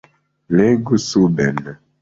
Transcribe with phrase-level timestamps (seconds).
[0.57, 1.57] Legu suben.